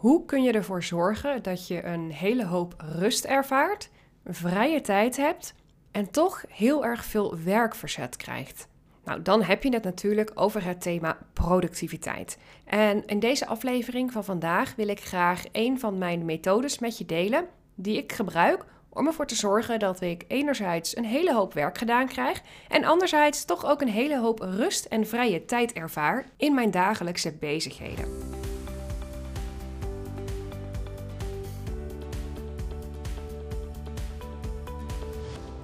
[0.00, 3.90] Hoe kun je ervoor zorgen dat je een hele hoop rust ervaart,
[4.24, 5.54] vrije tijd hebt
[5.90, 8.68] en toch heel erg veel werkverzet krijgt?
[9.04, 12.38] Nou, dan heb je het natuurlijk over het thema productiviteit.
[12.64, 17.06] En in deze aflevering van vandaag wil ik graag een van mijn methodes met je
[17.06, 21.78] delen die ik gebruik om ervoor te zorgen dat ik enerzijds een hele hoop werk
[21.78, 26.54] gedaan krijg en anderzijds toch ook een hele hoop rust en vrije tijd ervaar in
[26.54, 28.39] mijn dagelijkse bezigheden.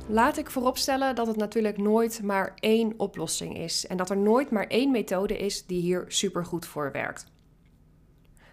[0.08, 4.50] Laat ik vooropstellen dat het natuurlijk nooit maar één oplossing is en dat er nooit
[4.50, 7.26] maar één methode is die hier supergoed voor werkt.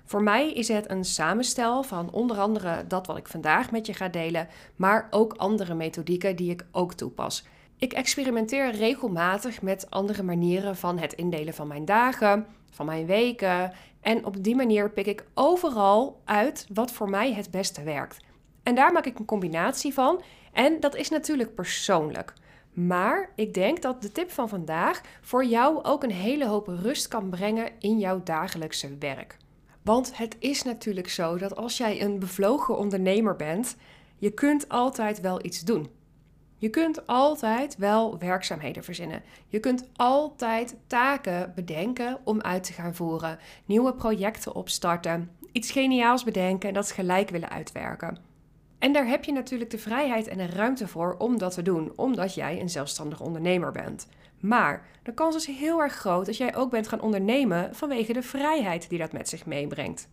[0.06, 3.94] Voor mij is het een samenstel van onder andere dat wat ik vandaag met je
[3.94, 7.46] ga delen, maar ook andere methodieken die ik ook toepas.
[7.78, 13.72] Ik experimenteer regelmatig met andere manieren van het indelen van mijn dagen, van mijn weken
[14.02, 18.18] en op die manier pik ik overal uit wat voor mij het beste werkt.
[18.64, 20.22] En daar maak ik een combinatie van
[20.54, 22.34] en dat is natuurlijk persoonlijk.
[22.74, 27.08] Maar ik denk dat de tip van vandaag voor jou ook een hele hoop rust
[27.08, 29.38] kan brengen in jouw dagelijkse werk.
[29.82, 33.76] Want het is natuurlijk zo dat als jij een bevlogen ondernemer bent,
[34.18, 35.90] je kunt altijd wel iets doen.
[36.58, 39.22] Je kunt altijd wel werkzaamheden verzinnen.
[39.48, 46.24] Je kunt altijd taken bedenken om uit te gaan voeren, nieuwe projecten opstarten, iets geniaals
[46.24, 48.33] bedenken en dat gelijk willen uitwerken.
[48.84, 51.94] En daar heb je natuurlijk de vrijheid en de ruimte voor om dat te doen,
[51.96, 54.08] omdat jij een zelfstandig ondernemer bent.
[54.40, 58.22] Maar de kans is heel erg groot dat jij ook bent gaan ondernemen vanwege de
[58.22, 60.10] vrijheid die dat met zich meebrengt.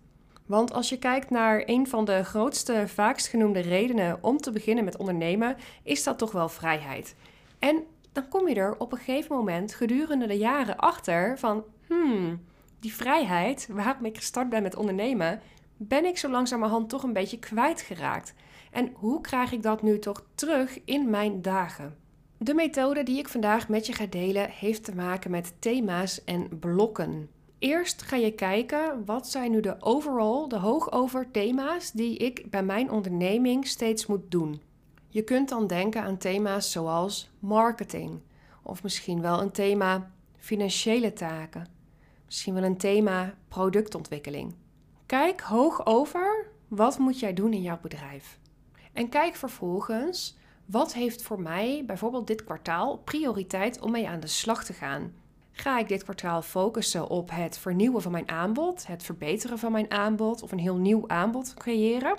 [0.47, 4.85] Want als je kijkt naar een van de grootste, vaakst genoemde redenen om te beginnen
[4.85, 7.15] met ondernemen, is dat toch wel vrijheid.
[7.59, 12.45] En dan kom je er op een gegeven moment gedurende de jaren achter van, hmm,
[12.81, 15.41] die vrijheid waarom ik gestart ben met ondernemen,
[15.77, 18.35] ben ik zo langzamerhand toch een beetje kwijtgeraakt.
[18.71, 21.97] En hoe krijg ik dat nu toch terug in mijn dagen?
[22.39, 26.59] De methode die ik vandaag met je ga delen heeft te maken met thema's en
[26.59, 27.29] blokken.
[27.59, 32.63] Eerst ga je kijken wat zijn nu de overall, de hoogover thema's die ik bij
[32.63, 34.61] mijn onderneming steeds moet doen.
[35.09, 38.21] Je kunt dan denken aan thema's zoals marketing
[38.63, 41.67] of misschien wel een thema financiële taken,
[42.27, 44.55] misschien wel een thema productontwikkeling.
[45.07, 48.39] Kijk hoog over wat moet jij doen in jouw bedrijf.
[48.93, 50.37] En kijk vervolgens
[50.67, 55.13] wat heeft voor mij bijvoorbeeld dit kwartaal prioriteit om mee aan de slag te gaan.
[55.53, 59.91] Ga ik dit kwartaal focussen op het vernieuwen van mijn aanbod, het verbeteren van mijn
[59.91, 62.17] aanbod of een heel nieuw aanbod creëren?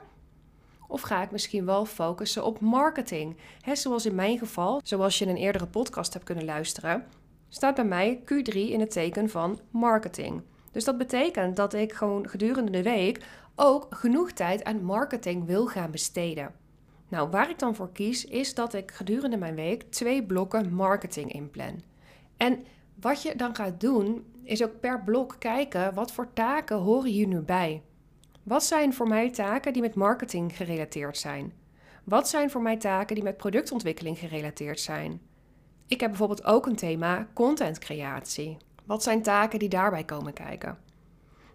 [0.87, 3.37] Of ga ik misschien wel focussen op marketing?
[3.61, 7.05] He, zoals in mijn geval, zoals je in een eerdere podcast hebt kunnen luisteren,
[7.49, 10.41] staat bij mij Q3 in het teken van marketing.
[10.71, 15.67] Dus dat betekent dat ik gewoon gedurende de week ook genoeg tijd aan marketing wil
[15.67, 16.60] gaan besteden.
[17.11, 21.31] Nou, waar ik dan voor kies, is dat ik gedurende mijn week twee blokken marketing
[21.31, 21.81] inplan.
[22.37, 22.63] En
[22.95, 27.27] wat je dan gaat doen, is ook per blok kijken wat voor taken horen hier
[27.27, 27.81] nu bij.
[28.43, 31.53] Wat zijn voor mij taken die met marketing gerelateerd zijn?
[32.03, 35.21] Wat zijn voor mij taken die met productontwikkeling gerelateerd zijn?
[35.87, 38.57] Ik heb bijvoorbeeld ook een thema contentcreatie.
[38.85, 40.77] Wat zijn taken die daarbij komen kijken?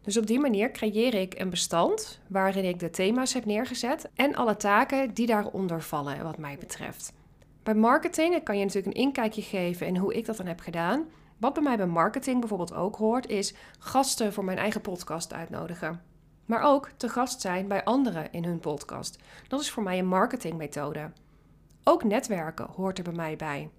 [0.06, 4.34] Dus op die manier creëer ik een bestand waarin ik de thema's heb neergezet en
[4.34, 7.12] alle taken die daaronder vallen, wat mij betreft.
[7.62, 11.05] Bij marketing kan je natuurlijk een inkijkje geven in hoe ik dat dan heb gedaan.
[11.37, 16.03] Wat bij mij bij marketing bijvoorbeeld ook hoort, is gasten voor mijn eigen podcast uitnodigen.
[16.45, 19.19] Maar ook te gast zijn bij anderen in hun podcast.
[19.49, 21.11] Dat is voor mij een marketingmethode.
[21.84, 23.71] Ook netwerken hoort er bij mij bij.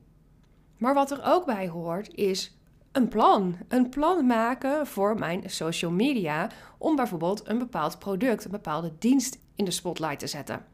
[0.78, 2.58] Maar wat er ook bij hoort, is
[2.98, 3.56] een plan.
[3.68, 9.38] Een plan maken voor mijn social media om bijvoorbeeld een bepaald product, een bepaalde dienst
[9.56, 10.66] in de spotlight te zetten.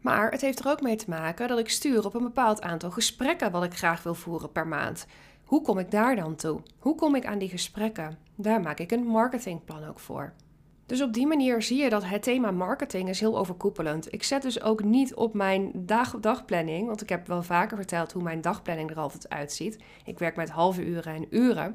[0.00, 2.90] Maar het heeft er ook mee te maken dat ik stuur op een bepaald aantal
[2.90, 5.06] gesprekken wat ik graag wil voeren per maand.
[5.44, 6.60] Hoe kom ik daar dan toe?
[6.78, 8.18] Hoe kom ik aan die gesprekken?
[8.34, 10.32] Daar maak ik een marketingplan ook voor.
[10.90, 14.12] Dus op die manier zie je dat het thema marketing is heel overkoepelend.
[14.12, 18.12] Ik zet dus ook niet op mijn dag dagplanning, want ik heb wel vaker verteld
[18.12, 19.78] hoe mijn dagplanning er altijd uitziet.
[20.04, 21.74] Ik werk met halve uren en uren.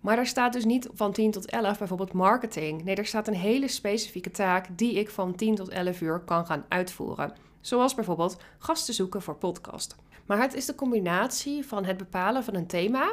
[0.00, 2.84] Maar daar staat dus niet van 10 tot 11 bijvoorbeeld marketing.
[2.84, 6.46] Nee, er staat een hele specifieke taak die ik van 10 tot 11 uur kan
[6.46, 7.32] gaan uitvoeren.
[7.60, 9.96] Zoals bijvoorbeeld gasten zoeken voor podcast.
[10.26, 13.12] Maar het is de combinatie van het bepalen van een thema,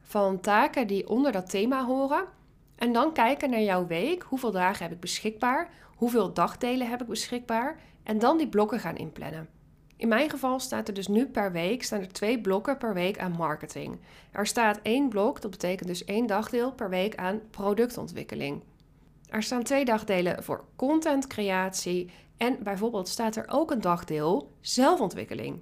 [0.00, 2.24] van taken die onder dat thema horen
[2.76, 4.22] en dan kijken naar jouw week.
[4.22, 5.70] Hoeveel dagen heb ik beschikbaar?
[5.96, 7.80] Hoeveel dagdelen heb ik beschikbaar?
[8.02, 9.48] En dan die blokken gaan inplannen.
[9.96, 13.18] In mijn geval staat er dus nu per week staan er twee blokken per week
[13.18, 14.00] aan marketing.
[14.32, 18.62] Er staat één blok, dat betekent dus één dagdeel per week aan productontwikkeling.
[19.28, 25.60] Er staan twee dagdelen voor contentcreatie en bijvoorbeeld staat er ook een dagdeel zelfontwikkeling.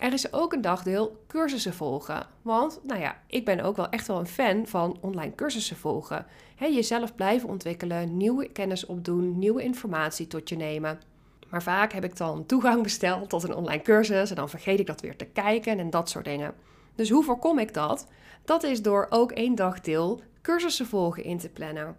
[0.00, 2.26] Er is ook een dagdeel cursussen volgen.
[2.42, 6.26] Want, nou ja, ik ben ook wel echt wel een fan van online cursussen volgen.
[6.58, 11.00] Jezelf blijven ontwikkelen, nieuwe kennis opdoen, nieuwe informatie tot je nemen.
[11.48, 14.86] Maar vaak heb ik dan toegang besteld tot een online cursus en dan vergeet ik
[14.86, 16.54] dat weer te kijken en dat soort dingen.
[16.94, 18.06] Dus hoe voorkom ik dat?
[18.44, 21.96] Dat is door ook één dagdeel cursussen volgen in te plannen.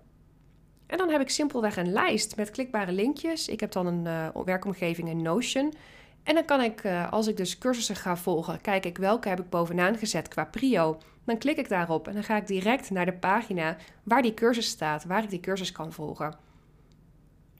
[0.87, 3.47] En dan heb ik simpelweg een lijst met klikbare linkjes.
[3.47, 5.73] Ik heb dan een uh, werkomgeving in Notion.
[6.23, 9.39] En dan kan ik, uh, als ik dus cursussen ga volgen, kijk ik welke heb
[9.39, 10.97] ik bovenaan gezet qua prio.
[11.25, 14.67] Dan klik ik daarop en dan ga ik direct naar de pagina waar die cursus
[14.67, 16.35] staat, waar ik die cursus kan volgen.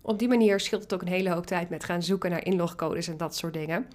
[0.02, 3.08] Op die manier scheelt het ook een hele hoop tijd met gaan zoeken naar inlogcodes
[3.08, 3.88] en dat soort dingen.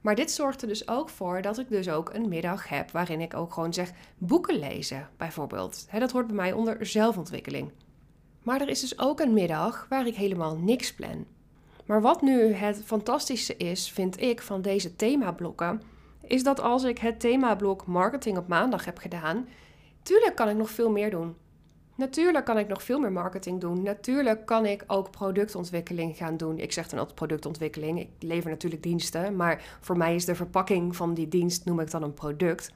[0.00, 3.20] Maar dit zorgt er dus ook voor dat ik dus ook een middag heb waarin
[3.20, 5.86] ik ook gewoon zeg boeken lezen, bijvoorbeeld.
[5.98, 7.70] dat hoort bij mij onder zelfontwikkeling.
[8.42, 11.26] Maar er is dus ook een middag waar ik helemaal niks plan.
[11.90, 15.82] Maar wat nu het fantastische is, vind ik, van deze themablokken,
[16.22, 19.48] is dat als ik het themablok marketing op maandag heb gedaan,
[20.02, 21.36] tuurlijk kan ik nog veel meer doen.
[21.94, 23.82] Natuurlijk kan ik nog veel meer marketing doen.
[23.82, 26.58] Natuurlijk kan ik ook productontwikkeling gaan doen.
[26.58, 28.00] Ik zeg dan altijd productontwikkeling.
[28.00, 31.90] Ik lever natuurlijk diensten, maar voor mij is de verpakking van die dienst noem ik
[31.90, 32.72] dan een product.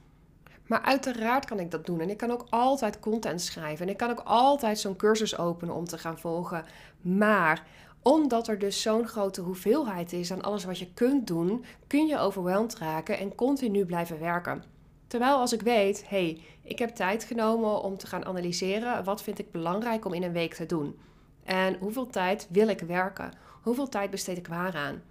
[0.67, 1.99] Maar uiteraard kan ik dat doen.
[1.99, 3.85] En ik kan ook altijd content schrijven.
[3.85, 6.65] En ik kan ook altijd zo'n cursus openen om te gaan volgen.
[7.01, 7.65] Maar
[8.07, 12.17] omdat er dus zo'n grote hoeveelheid is aan alles wat je kunt doen, kun je
[12.17, 14.63] overweldigd raken en continu blijven werken.
[15.07, 19.39] Terwijl als ik weet, hey, ik heb tijd genomen om te gaan analyseren wat vind
[19.39, 20.99] ik belangrijk om in een week te doen.
[21.43, 23.33] En hoeveel tijd wil ik werken?
[23.61, 25.01] Hoeveel tijd besteed ik waaraan?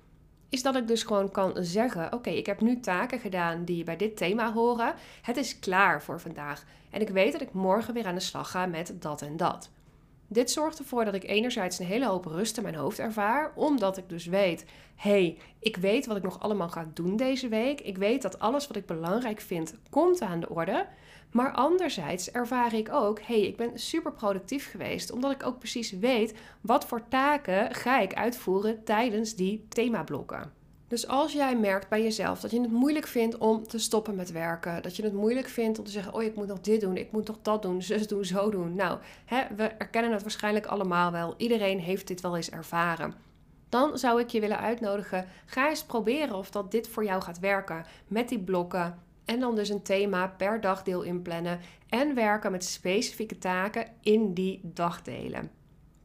[0.48, 3.96] Is dat ik dus gewoon kan zeggen: Oké, ik heb nu taken gedaan die bij
[3.96, 4.94] dit thema horen.
[5.22, 6.64] Het is klaar voor vandaag.
[6.90, 9.70] En ik weet dat ik morgen weer aan de slag ga met dat en dat.
[10.34, 13.96] Dit zorgt ervoor dat ik enerzijds een hele hoop rust in mijn hoofd ervaar, omdat
[13.96, 14.64] ik dus weet:
[14.94, 17.80] hey, ik weet wat ik nog allemaal ga doen deze week.
[17.80, 20.86] Ik weet dat alles wat ik belangrijk vind komt aan de orde.
[21.30, 25.90] Maar anderzijds ervaar ik ook: hey, ik ben super productief geweest, omdat ik ook precies
[25.90, 30.63] weet wat voor taken ga ik uitvoeren tijdens die themablokken.
[30.94, 34.32] Dus als jij merkt bij jezelf dat je het moeilijk vindt om te stoppen met
[34.32, 36.96] werken, dat je het moeilijk vindt om te zeggen: Oh, ik moet nog dit doen,
[36.96, 38.74] ik moet nog dat doen, zus doen, zo doen.
[38.74, 41.34] Nou, hè, we erkennen het waarschijnlijk allemaal wel.
[41.36, 43.14] Iedereen heeft dit wel eens ervaren.
[43.68, 47.38] Dan zou ik je willen uitnodigen: ga eens proberen of dat dit voor jou gaat
[47.38, 47.84] werken.
[48.06, 48.98] Met die blokken.
[49.24, 51.60] En dan dus een thema per dagdeel inplannen.
[51.88, 55.50] En werken met specifieke taken in die dagdelen.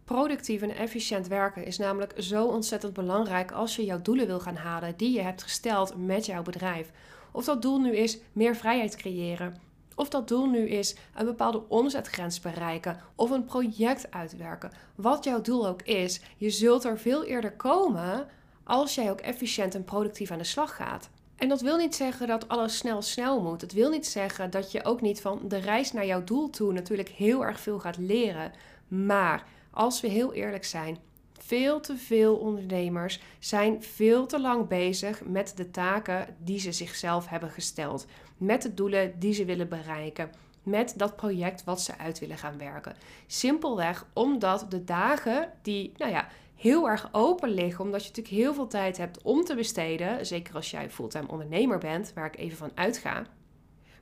[0.09, 4.55] Productief en efficiënt werken is namelijk zo ontzettend belangrijk als je jouw doelen wil gaan
[4.55, 6.91] halen die je hebt gesteld met jouw bedrijf.
[7.31, 9.57] Of dat doel nu is meer vrijheid creëren,
[9.95, 14.71] of dat doel nu is een bepaalde omzetgrens bereiken of een project uitwerken.
[14.95, 18.27] Wat jouw doel ook is, je zult er veel eerder komen
[18.63, 21.09] als jij ook efficiënt en productief aan de slag gaat.
[21.35, 23.61] En dat wil niet zeggen dat alles snel snel moet.
[23.61, 26.73] Het wil niet zeggen dat je ook niet van de reis naar jouw doel toe
[26.73, 28.51] natuurlijk heel erg veel gaat leren.
[28.87, 30.97] Maar als we heel eerlijk zijn,
[31.39, 37.27] veel te veel ondernemers zijn veel te lang bezig met de taken die ze zichzelf
[37.27, 38.05] hebben gesteld,
[38.37, 40.31] met de doelen die ze willen bereiken,
[40.63, 42.95] met dat project wat ze uit willen gaan werken.
[43.27, 48.53] Simpelweg omdat de dagen die, nou ja, heel erg open liggen, omdat je natuurlijk heel
[48.53, 52.57] veel tijd hebt om te besteden, zeker als jij fulltime ondernemer bent, waar ik even
[52.57, 53.25] van uitga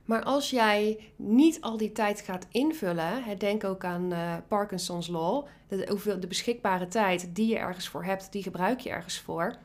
[0.08, 5.46] maar als jij niet al die tijd gaat invullen, denk ook aan uh, Parkinson's Law,
[5.68, 9.56] de, de beschikbare tijd die je ergens voor hebt, die gebruik je ergens voor.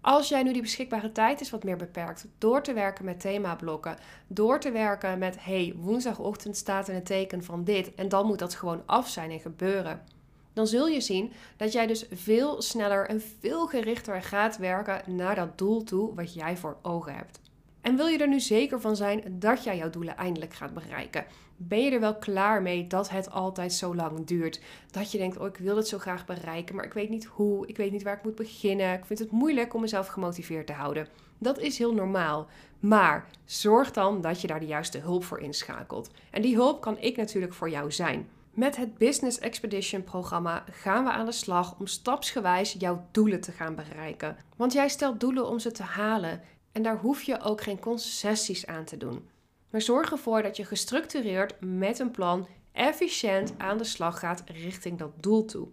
[0.00, 3.96] Als jij nu die beschikbare tijd is wat meer beperkt, door te werken met themablokken,
[4.26, 8.38] door te werken met hey, woensdagochtend staat in het teken van dit en dan moet
[8.38, 10.04] dat gewoon af zijn en gebeuren.
[10.52, 15.34] Dan zul je zien dat jij dus veel sneller en veel gerichter gaat werken naar
[15.34, 17.40] dat doel toe wat jij voor ogen hebt.
[17.82, 21.24] En wil je er nu zeker van zijn dat jij jouw doelen eindelijk gaat bereiken?
[21.56, 24.60] Ben je er wel klaar mee dat het altijd zo lang duurt?
[24.90, 27.66] Dat je denkt, oh ik wil het zo graag bereiken, maar ik weet niet hoe,
[27.66, 28.92] ik weet niet waar ik moet beginnen.
[28.92, 31.08] Ik vind het moeilijk om mezelf gemotiveerd te houden.
[31.38, 32.46] Dat is heel normaal.
[32.80, 36.10] Maar zorg dan dat je daar de juiste hulp voor inschakelt.
[36.30, 38.28] En die hulp kan ik natuurlijk voor jou zijn.
[38.54, 43.52] Met het Business Expedition programma gaan we aan de slag om stapsgewijs jouw doelen te
[43.52, 44.36] gaan bereiken.
[44.56, 46.40] Want jij stelt doelen om ze te halen
[46.72, 49.28] en daar hoef je ook geen concessies aan te doen.
[49.70, 54.98] Maar zorg ervoor dat je gestructureerd met een plan efficiënt aan de slag gaat richting
[54.98, 55.68] dat doel toe.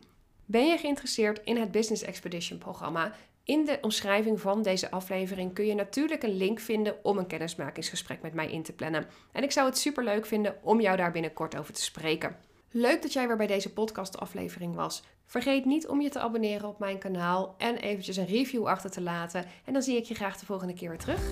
[0.45, 3.13] Ben je geïnteresseerd in het Business Expedition programma?
[3.43, 8.21] In de omschrijving van deze aflevering kun je natuurlijk een link vinden om een kennismakingsgesprek
[8.21, 9.07] met mij in te plannen.
[9.31, 12.35] En ik zou het super leuk vinden om jou daar binnenkort over te spreken.
[12.71, 15.03] Leuk dat jij weer bij deze podcastaflevering was.
[15.25, 19.01] Vergeet niet om je te abonneren op mijn kanaal en eventjes een review achter te
[19.01, 19.45] laten.
[19.65, 21.31] En dan zie ik je graag de volgende keer weer terug.